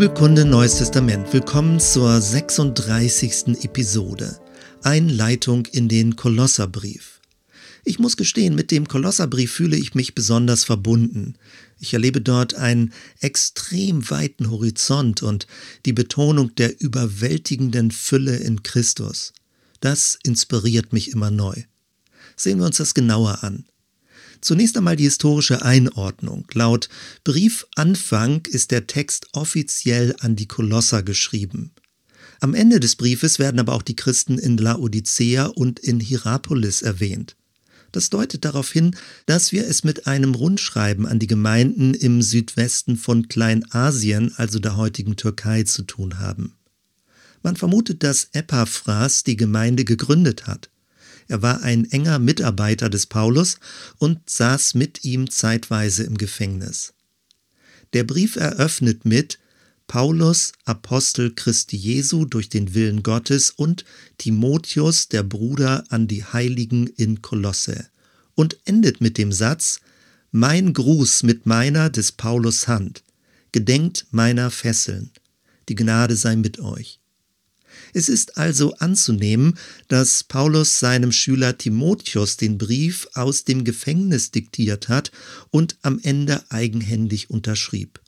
[0.00, 1.30] Bibelkunde Neues Testament.
[1.30, 3.64] Willkommen zur 36.
[3.64, 4.40] Episode.
[4.82, 7.20] Einleitung in den Kolosserbrief.
[7.84, 11.34] Ich muss gestehen, mit dem Kolosserbrief fühle ich mich besonders verbunden.
[11.78, 15.46] Ich erlebe dort einen extrem weiten Horizont und
[15.84, 19.34] die Betonung der überwältigenden Fülle in Christus.
[19.80, 21.64] Das inspiriert mich immer neu.
[22.36, 23.66] Sehen wir uns das genauer an.
[24.40, 26.46] Zunächst einmal die historische Einordnung.
[26.54, 26.88] Laut
[27.24, 31.72] Briefanfang ist der Text offiziell an die Kolosser geschrieben.
[32.40, 37.36] Am Ende des Briefes werden aber auch die Christen in Laodicea und in Hierapolis erwähnt.
[37.92, 42.96] Das deutet darauf hin, dass wir es mit einem Rundschreiben an die Gemeinden im Südwesten
[42.96, 46.56] von Kleinasien, also der heutigen Türkei, zu tun haben.
[47.42, 50.70] Man vermutet, dass Epaphras die Gemeinde gegründet hat.
[51.30, 53.60] Er war ein enger Mitarbeiter des Paulus
[53.98, 56.92] und saß mit ihm zeitweise im Gefängnis.
[57.92, 59.38] Der Brief eröffnet mit
[59.86, 63.84] Paulus, Apostel Christi Jesu durch den Willen Gottes und
[64.18, 67.86] Timotheus, der Bruder an die Heiligen in Kolosse
[68.34, 69.80] und endet mit dem Satz
[70.32, 73.04] Mein Gruß mit meiner des Paulus Hand,
[73.52, 75.12] gedenkt meiner Fesseln,
[75.68, 76.99] die Gnade sei mit euch.
[77.92, 84.88] Es ist also anzunehmen, dass Paulus seinem Schüler Timotheus den Brief aus dem Gefängnis diktiert
[84.88, 85.10] hat
[85.50, 88.00] und am Ende eigenhändig unterschrieb.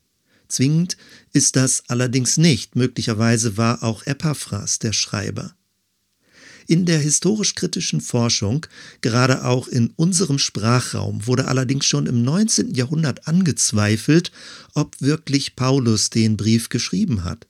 [0.49, 0.97] Zwingend
[1.33, 5.55] ist das allerdings nicht, möglicherweise war auch Epaphras der Schreiber.
[6.67, 8.67] In der historisch-kritischen Forschung,
[9.01, 12.75] gerade auch in unserem Sprachraum, wurde allerdings schon im 19.
[12.75, 14.31] Jahrhundert angezweifelt,
[14.75, 17.47] ob wirklich Paulus den Brief geschrieben hat.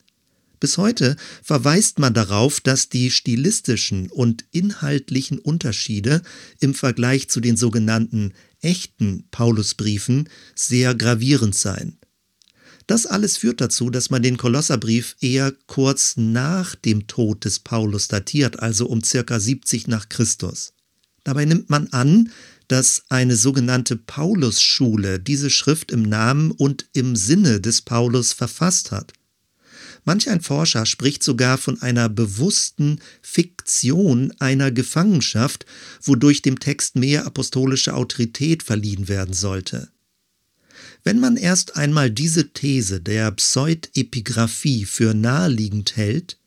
[0.63, 6.21] Bis heute verweist man darauf, dass die stilistischen und inhaltlichen Unterschiede
[6.61, 11.97] im Vergleich zu den sogenannten echten Paulusbriefen sehr gravierend seien.
[12.87, 18.07] Das alles führt dazu, dass man den Kolosserbrief eher kurz nach dem Tod des Paulus
[18.07, 20.71] datiert, also um circa 70 nach Christus.
[21.25, 22.31] Dabei nimmt man an,
[22.69, 29.11] dass eine sogenannte Paulusschule diese Schrift im Namen und im Sinne des Paulus verfasst hat.
[30.05, 35.65] Manch ein Forscher spricht sogar von einer bewussten Fiktion einer Gefangenschaft,
[36.01, 39.89] wodurch dem Text mehr apostolische Autorität verliehen werden sollte.
[41.03, 46.37] Wenn man erst einmal diese These der Pseudepigraphie für naheliegend hält,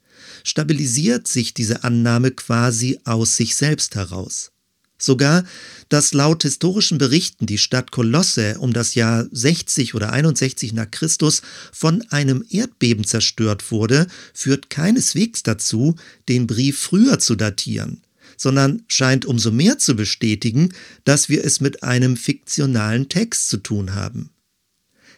[0.44, 4.52] stabilisiert sich diese Annahme quasi aus sich selbst heraus.
[4.98, 5.44] Sogar,
[5.90, 11.42] dass laut historischen Berichten die Stadt Kolosse um das Jahr 60 oder 61 nach Christus
[11.70, 15.96] von einem Erdbeben zerstört wurde, führt keineswegs dazu,
[16.28, 18.02] den Brief früher zu datieren,
[18.38, 20.72] sondern scheint umso mehr zu bestätigen,
[21.04, 24.30] dass wir es mit einem fiktionalen Text zu tun haben.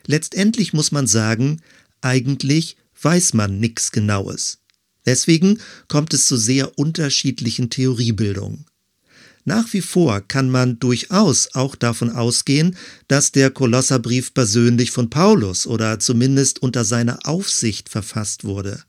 [0.06, 1.60] Letztendlich muss man sagen,
[2.00, 4.58] eigentlich weiß man nichts Genaues.
[5.06, 8.66] Deswegen kommt es zu sehr unterschiedlichen Theoriebildungen.
[9.48, 12.76] Nach wie vor kann man durchaus auch davon ausgehen,
[13.06, 18.82] dass der Kolosserbrief persönlich von Paulus oder zumindest unter seiner Aufsicht verfasst wurde.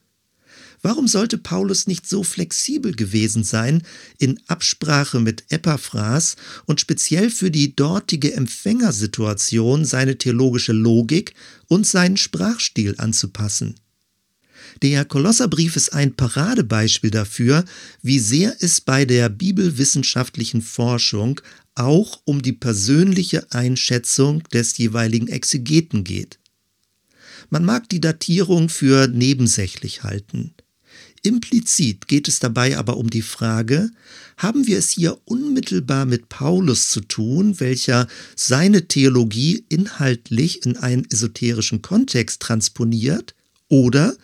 [0.81, 3.83] Warum sollte Paulus nicht so flexibel gewesen sein,
[4.17, 11.35] in Absprache mit Epaphras und speziell für die dortige Empfängersituation seine theologische Logik
[11.69, 13.75] und seinen Sprachstil anzupassen?
[14.81, 17.65] Der Kolosserbrief ist ein Paradebeispiel dafür,
[18.01, 21.41] wie sehr es bei der bibelwissenschaftlichen Forschung
[21.75, 26.39] auch um die persönliche Einschätzung des jeweiligen Exegeten geht.
[27.49, 30.53] Man mag die Datierung für nebensächlich halten.
[31.21, 33.89] Implizit geht es dabei aber um die Frage,
[34.37, 41.05] haben wir es hier unmittelbar mit Paulus zu tun, welcher seine Theologie inhaltlich in einen
[41.09, 43.35] esoterischen Kontext transponiert,
[43.69, 44.17] oder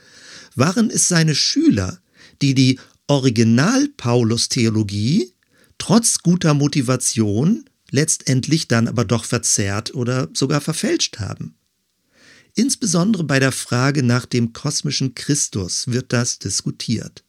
[0.56, 2.00] waren es seine Schüler,
[2.42, 5.32] die die Original-Paulus-Theologie
[5.78, 11.56] trotz guter Motivation letztendlich dann aber doch verzerrt oder sogar verfälscht haben.
[12.56, 17.24] Insbesondere bei der Frage nach dem kosmischen Christus wird das diskutiert.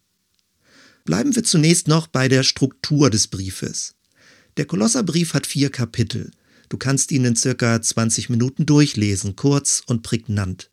[1.03, 3.95] Bleiben wir zunächst noch bei der Struktur des Briefes.
[4.57, 6.31] Der Kolosserbrief hat vier Kapitel.
[6.69, 10.69] Du kannst ihn in circa 20 Minuten durchlesen, kurz und prägnant.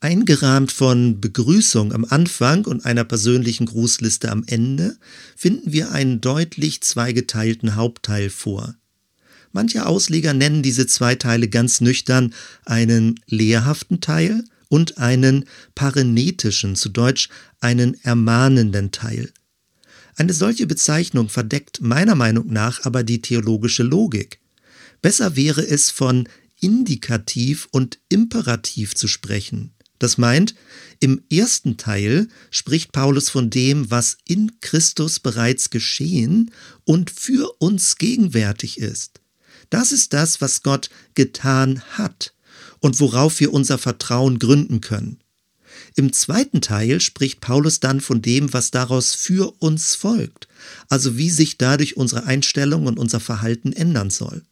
[0.00, 4.98] Eingerahmt von Begrüßung am Anfang und einer persönlichen Grußliste am Ende
[5.34, 8.74] finden wir einen deutlich zweigeteilten Hauptteil vor.
[9.52, 12.34] Manche Ausleger nennen diese zwei Teile ganz nüchtern
[12.66, 19.32] einen lehrhaften Teil und einen parenetischen, zu Deutsch einen ermahnenden Teil.
[20.16, 24.40] Eine solche Bezeichnung verdeckt meiner Meinung nach aber die theologische Logik.
[25.00, 26.28] Besser wäre es von
[26.60, 29.72] Indikativ und Imperativ zu sprechen.
[29.98, 30.54] Das meint,
[31.00, 36.50] im ersten Teil spricht Paulus von dem, was in Christus bereits geschehen
[36.84, 39.20] und für uns gegenwärtig ist.
[39.70, 42.34] Das ist das, was Gott getan hat
[42.80, 45.18] und worauf wir unser Vertrauen gründen können.
[45.94, 50.48] Im zweiten Teil spricht Paulus dann von dem, was daraus für uns folgt,
[50.88, 54.42] also wie sich dadurch unsere Einstellung und unser Verhalten ändern soll.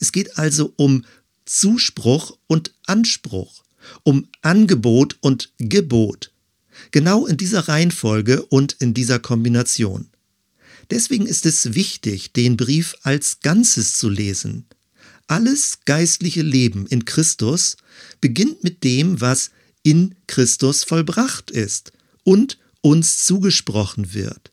[0.00, 1.04] Es geht also um
[1.44, 3.62] Zuspruch und Anspruch,
[4.02, 6.32] um Angebot und Gebot.
[6.90, 10.08] Genau in dieser Reihenfolge und in dieser Kombination.
[10.90, 14.64] Deswegen ist es wichtig, den Brief als Ganzes zu lesen.
[15.26, 17.76] Alles geistliche Leben in Christus
[18.20, 19.50] beginnt mit dem, was
[19.82, 21.92] in Christus vollbracht ist
[22.24, 24.52] und uns zugesprochen wird.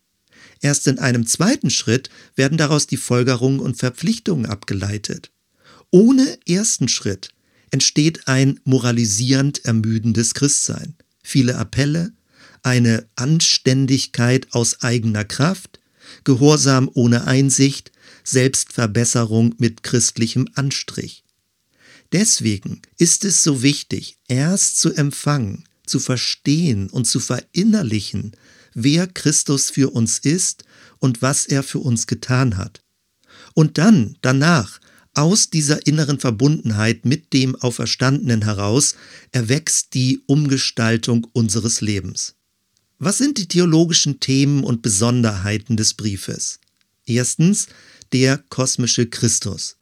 [0.61, 5.31] Erst in einem zweiten Schritt werden daraus die Folgerungen und Verpflichtungen abgeleitet.
[5.91, 7.29] Ohne ersten Schritt
[7.75, 10.95] entsteht ein moralisierend ermüdendes Christsein.
[11.21, 12.13] Viele Appelle,
[12.63, 15.81] eine Anständigkeit aus eigener Kraft,
[16.23, 17.91] Gehorsam ohne Einsicht,
[18.23, 21.25] Selbstverbesserung mit christlichem Anstrich.
[22.13, 28.37] Deswegen ist es so wichtig, erst zu empfangen, zu verstehen und zu verinnerlichen,
[28.73, 30.63] wer Christus für uns ist
[30.99, 32.79] und was er für uns getan hat.
[33.53, 34.79] Und dann, danach,
[35.15, 38.95] aus dieser inneren Verbundenheit mit dem Auferstandenen heraus
[39.31, 42.35] erwächst die Umgestaltung unseres Lebens.
[42.99, 46.59] Was sind die theologischen Themen und Besonderheiten des Briefes?
[47.05, 47.67] Erstens
[48.13, 49.77] der kosmische Christus.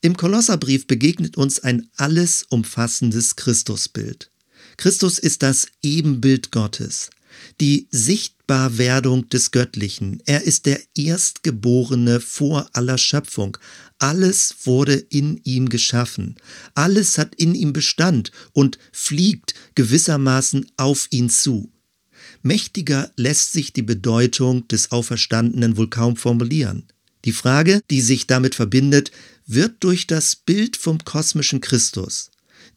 [0.00, 4.30] Im Kolosserbrief begegnet uns ein alles umfassendes Christusbild.
[4.76, 7.10] Christus ist das Ebenbild Gottes,
[7.60, 10.22] die Sichtbarwerdung des Göttlichen.
[10.26, 13.56] Er ist der Erstgeborene vor aller Schöpfung.
[13.98, 16.36] Alles wurde in ihm geschaffen.
[16.74, 21.70] Alles hat in ihm Bestand und fliegt gewissermaßen auf ihn zu.
[22.42, 26.84] Mächtiger lässt sich die Bedeutung des Auferstandenen wohl kaum formulieren.
[27.24, 29.10] Die Frage, die sich damit verbindet,
[29.46, 32.30] wird durch das Bild vom kosmischen Christus,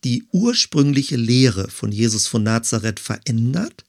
[0.04, 3.83] die ursprüngliche Lehre von Jesus von Nazareth verändert?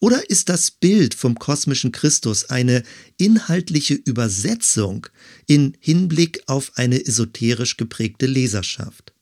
[0.00, 2.82] Oder ist das Bild vom kosmischen Christus eine
[3.16, 5.06] inhaltliche Übersetzung
[5.46, 9.12] in Hinblick auf eine esoterisch geprägte Leserschaft?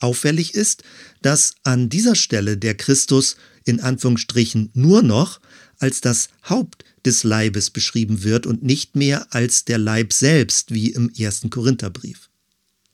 [0.00, 0.82] Auffällig ist,
[1.22, 5.40] dass an dieser Stelle der Christus in Anführungsstrichen nur noch
[5.78, 10.90] als das Haupt des Leibes beschrieben wird und nicht mehr als der Leib selbst wie
[10.90, 12.30] im ersten Korintherbrief.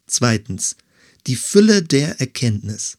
[0.06, 0.76] Zweitens,
[1.26, 2.98] die Fülle der Erkenntnis.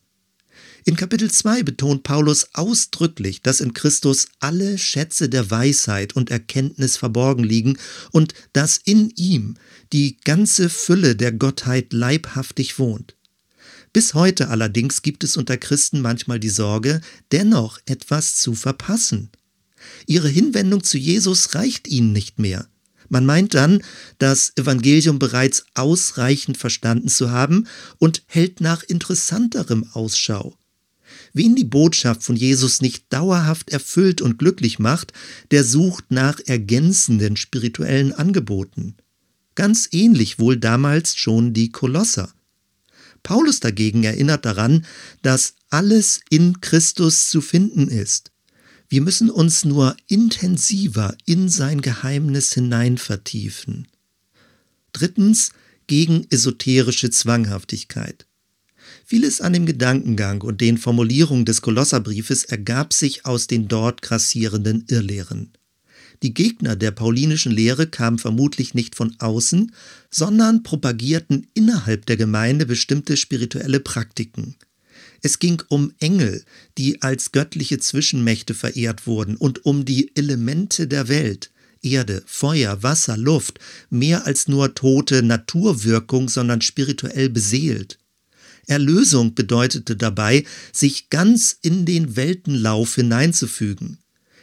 [0.84, 6.98] In Kapitel 2 betont Paulus ausdrücklich, dass in Christus alle Schätze der Weisheit und Erkenntnis
[6.98, 7.78] verborgen liegen
[8.10, 9.58] und dass in ihm
[9.94, 13.16] die ganze Fülle der Gottheit leibhaftig wohnt.
[13.94, 17.02] Bis heute allerdings gibt es unter Christen manchmal die Sorge,
[17.32, 19.30] dennoch etwas zu verpassen.
[20.08, 22.68] Ihre Hinwendung zu Jesus reicht ihnen nicht mehr.
[23.08, 23.84] Man meint dann,
[24.18, 27.68] das Evangelium bereits ausreichend verstanden zu haben
[28.00, 30.56] und hält nach interessanterem Ausschau.
[31.34, 35.14] Wen die Botschaft von Jesus nicht dauerhaft erfüllt und glücklich macht,
[35.52, 38.96] der sucht nach ergänzenden spirituellen Angeboten.
[39.56, 42.34] Ganz ähnlich wohl damals schon die Kolosser.
[43.24, 44.86] Paulus dagegen erinnert daran,
[45.22, 48.32] dass alles in Christus zu finden ist.
[48.90, 53.88] Wir müssen uns nur intensiver in sein Geheimnis hinein vertiefen.
[54.92, 55.52] Drittens
[55.88, 58.26] gegen esoterische Zwanghaftigkeit.
[59.12, 64.86] Vieles an dem Gedankengang und den Formulierungen des Kolosserbriefes ergab sich aus den dort grassierenden
[64.88, 65.52] Irrlehren.
[66.24, 69.74] Die Gegner der paulinischen Lehre kamen vermutlich nicht von außen,
[70.10, 74.56] sondern propagierten innerhalb der Gemeinde bestimmte spirituelle Praktiken.
[75.22, 76.46] Es ging um Engel,
[76.78, 81.52] die als göttliche Zwischenmächte verehrt wurden, und um die Elemente der Welt,
[81.82, 87.98] Erde, Feuer, Wasser, Luft, mehr als nur tote Naturwirkung, sondern spirituell beseelt.
[88.72, 93.98] Erlösung bedeutete dabei, sich ganz in den Weltenlauf hineinzufügen.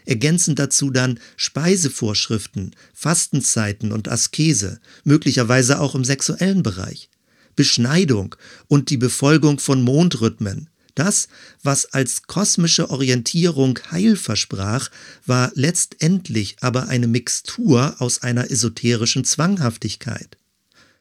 [0.05, 7.09] Ergänzend dazu dann Speisevorschriften, Fastenzeiten und Askese, möglicherweise auch im sexuellen Bereich.
[7.57, 8.37] Beschneidung
[8.69, 10.69] und die Befolgung von Mondrhythmen.
[10.95, 11.29] Das,
[11.63, 14.91] was als kosmische Orientierung Heil versprach,
[15.25, 20.37] war letztendlich aber eine Mixtur aus einer esoterischen Zwanghaftigkeit.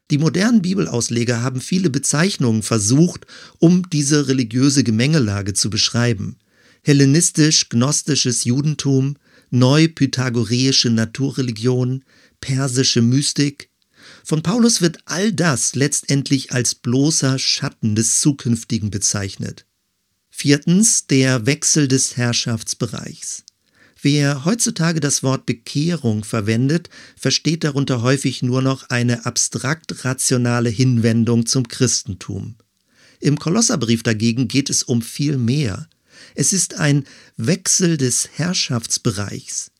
[0.09, 3.25] Die modernen Bibelausleger haben viele Bezeichnungen versucht,
[3.59, 6.37] um diese religiöse Gemengelage zu beschreiben.
[6.83, 9.17] Hellenistisch-gnostisches Judentum,
[9.49, 12.05] neu-pythagoreische Naturreligion,
[12.39, 13.69] persische Mystik.
[14.23, 19.65] Von Paulus wird all das letztendlich als bloßer Schatten des Zukünftigen bezeichnet.
[20.29, 23.43] Viertens der Wechsel des Herrschaftsbereichs.
[24.01, 31.45] Wer heutzutage das Wort Bekehrung verwendet, versteht darunter häufig nur noch eine abstrakt rationale Hinwendung
[31.45, 32.55] zum Christentum.
[33.19, 35.89] Im Kolosserbrief dagegen geht es um viel mehr.
[36.35, 39.71] Es ist ein Wechsel des Herrschaftsbereichs.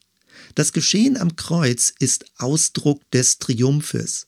[0.56, 4.28] Das Geschehen am Kreuz ist Ausdruck des Triumphes.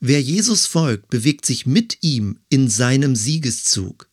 [0.00, 4.08] Wer Jesus folgt, bewegt sich mit ihm in seinem Siegeszug.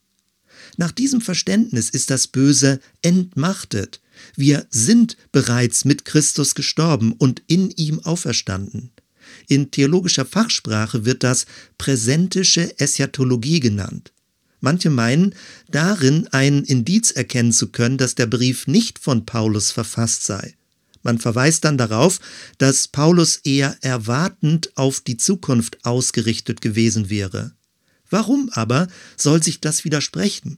[0.77, 4.01] Nach diesem Verständnis ist das Böse entmachtet.
[4.35, 8.91] Wir sind bereits mit Christus gestorben und in ihm auferstanden.
[9.47, 11.45] In theologischer Fachsprache wird das
[11.77, 14.11] präsentische Eschatologie genannt.
[14.61, 15.35] Manche meinen,
[15.69, 20.55] darin ein Indiz erkennen zu können, dass der Brief nicht von Paulus verfasst sei.
[21.03, 22.19] Man verweist dann darauf,
[22.57, 27.51] dass Paulus eher erwartend auf die Zukunft ausgerichtet gewesen wäre.
[28.09, 30.57] Warum aber soll sich das widersprechen?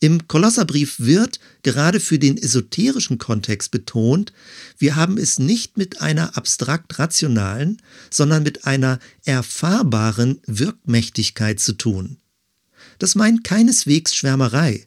[0.00, 4.32] Im Kolosserbrief wird gerade für den esoterischen Kontext betont,
[4.78, 12.18] wir haben es nicht mit einer abstrakt rationalen, sondern mit einer erfahrbaren Wirkmächtigkeit zu tun.
[12.98, 14.86] Das meint keineswegs Schwärmerei,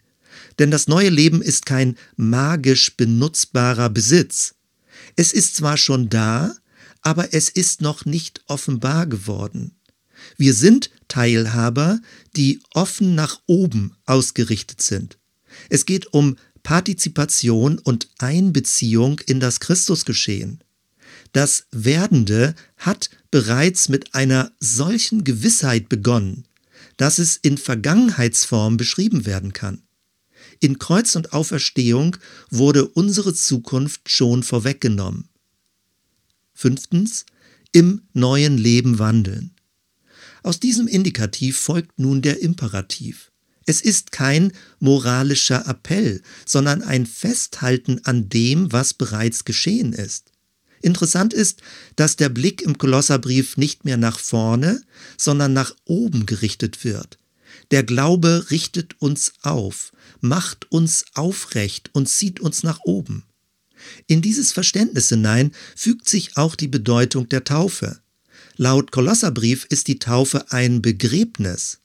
[0.58, 4.56] denn das neue Leben ist kein magisch benutzbarer Besitz.
[5.16, 6.56] Es ist zwar schon da,
[7.02, 9.79] aber es ist noch nicht offenbar geworden.
[10.38, 12.00] Wir sind Teilhaber,
[12.36, 15.18] die offen nach oben ausgerichtet sind.
[15.70, 20.64] Es geht um Partizipation und Einbeziehung in das Christusgeschehen.
[21.32, 26.46] Das Werdende hat bereits mit einer solchen Gewissheit begonnen,
[26.98, 29.84] dass es in Vergangenheitsform beschrieben werden kann.
[30.60, 32.18] In Kreuz und Auferstehung
[32.50, 35.30] wurde unsere Zukunft schon vorweggenommen.
[36.54, 37.26] Fünftens,
[37.72, 39.56] im neuen Leben wandeln.
[40.44, 43.32] Aus diesem Indikativ folgt nun der Imperativ.
[43.66, 50.32] Es ist kein moralischer Appell, sondern ein Festhalten an dem, was bereits geschehen ist.
[50.82, 51.62] Interessant ist,
[51.96, 54.82] dass der Blick im Kolosserbrief nicht mehr nach vorne,
[55.18, 57.18] sondern nach oben gerichtet wird.
[57.72, 59.92] Der Glaube richtet uns auf,
[60.22, 63.26] macht uns aufrecht und zieht uns nach oben.
[64.08, 68.00] In dieses Verständnis hinein fügt sich auch die Bedeutung der Taufe.
[68.62, 71.80] Laut Kolosserbrief ist die Taufe ein Begräbnis.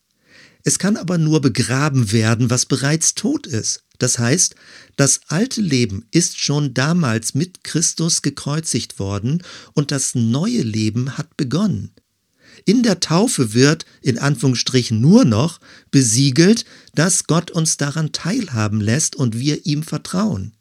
[0.64, 3.84] Es kann aber nur begraben werden, was bereits tot ist.
[3.98, 4.56] Das heißt,
[4.96, 11.36] das alte Leben ist schon damals mit Christus gekreuzigt worden und das neue Leben hat
[11.36, 11.92] begonnen.
[12.64, 15.60] In der Taufe wird, in Anführungsstrichen nur noch,
[15.92, 20.56] besiegelt, dass Gott uns daran teilhaben lässt und wir ihm vertrauen.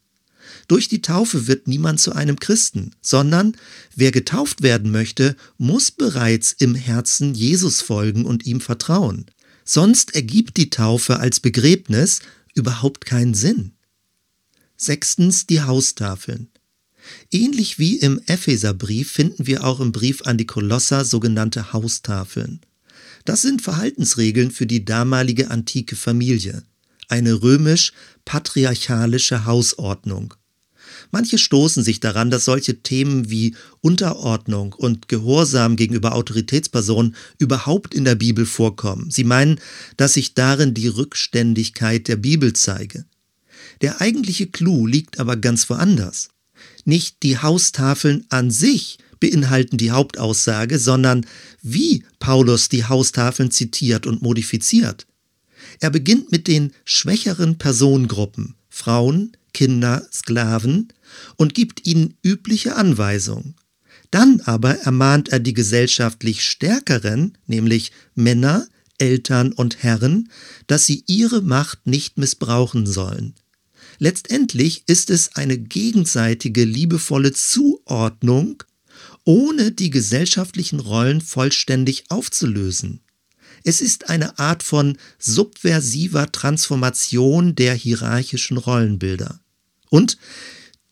[0.67, 3.55] Durch die Taufe wird niemand zu einem Christen, sondern
[3.95, 9.25] wer getauft werden möchte, muss bereits im Herzen Jesus folgen und ihm vertrauen.
[9.65, 12.19] Sonst ergibt die Taufe als Begräbnis
[12.53, 13.71] überhaupt keinen Sinn.
[14.77, 16.49] Sechstens die Haustafeln.
[17.31, 22.61] Ähnlich wie im Epheserbrief finden wir auch im Brief an die Kolosser sogenannte Haustafeln.
[23.25, 26.63] Das sind Verhaltensregeln für die damalige antike Familie,
[27.07, 30.33] eine römisch-patriarchalische Hausordnung.
[31.13, 38.03] Manche stoßen sich daran, dass solche Themen wie Unterordnung und Gehorsam gegenüber Autoritätspersonen überhaupt in
[38.03, 39.11] der Bibel vorkommen.
[39.11, 39.59] Sie meinen,
[39.95, 43.05] dass sich darin die Rückständigkeit der Bibel zeige.
[43.81, 46.29] Der eigentliche Clou liegt aber ganz woanders.
[46.83, 51.27] Nicht die Haustafeln an sich beinhalten die Hauptaussage, sondern
[51.61, 55.05] wie Paulus die Haustafeln zitiert und modifiziert.
[55.79, 60.87] Er beginnt mit den schwächeren Personengruppen, Frauen, Kinder, Sklaven,
[61.35, 63.55] und gibt ihnen übliche Anweisungen.
[64.11, 68.67] Dann aber ermahnt er die gesellschaftlich Stärkeren, nämlich Männer,
[68.99, 70.29] Eltern und Herren,
[70.67, 73.33] dass sie ihre Macht nicht missbrauchen sollen.
[73.97, 78.63] Letztendlich ist es eine gegenseitige liebevolle Zuordnung,
[79.25, 83.01] ohne die gesellschaftlichen Rollen vollständig aufzulösen.
[83.63, 89.39] Es ist eine Art von subversiver Transformation der hierarchischen Rollenbilder.
[89.89, 90.17] Und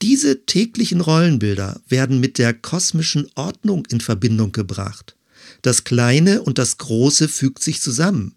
[0.01, 5.15] diese täglichen Rollenbilder werden mit der kosmischen Ordnung in Verbindung gebracht.
[5.62, 8.36] Das Kleine und das Große fügt sich zusammen,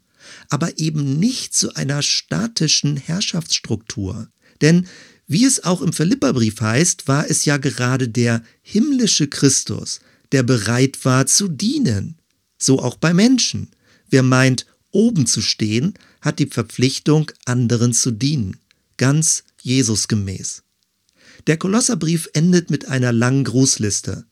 [0.51, 4.29] aber eben nicht zu einer statischen Herrschaftsstruktur.
[4.61, 4.87] Denn
[5.27, 10.01] wie es auch im Philipperbrief heißt, war es ja gerade der himmlische Christus,
[10.33, 12.19] der bereit war zu dienen.
[12.59, 13.71] So auch bei Menschen.
[14.11, 18.59] Wer meint, oben zu stehen, hat die Verpflichtung, anderen zu dienen.
[18.97, 20.64] Ganz Jesus gemäß.
[21.47, 24.25] Der Kolosserbrief endet mit einer langen Grußliste.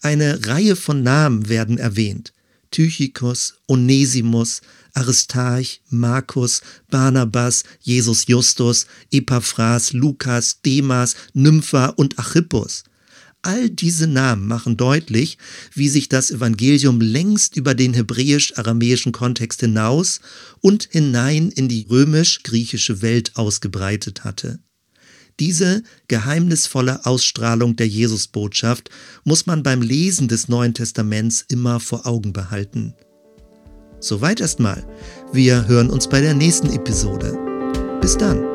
[0.00, 2.32] Eine Reihe von Namen werden erwähnt.
[2.70, 4.62] Tychicus, Onesimus,
[4.94, 12.84] Aristarch, Markus, Barnabas, Jesus Justus, Epaphras, Lukas, Demas, Nympha und Achippus.
[13.42, 15.36] All diese Namen machen deutlich,
[15.74, 20.20] wie sich das Evangelium längst über den hebräisch-aramäischen Kontext hinaus
[20.60, 24.60] und hinein in die römisch-griechische Welt ausgebreitet hatte.
[25.40, 28.90] Diese geheimnisvolle Ausstrahlung der Jesusbotschaft
[29.24, 32.94] muss man beim Lesen des Neuen Testaments immer vor Augen behalten.
[34.00, 34.84] Soweit erstmal.
[35.32, 37.38] Wir hören uns bei der nächsten Episode.
[38.00, 38.51] Bis dann.